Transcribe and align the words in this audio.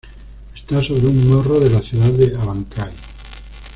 Está 0.55 0.81
sobre 0.81 1.05
un 1.05 1.29
morro 1.29 1.59
de 1.59 1.69
la 1.69 1.79
ciudad 1.79 2.11
de 2.13 2.35
Abancay. 2.35 2.91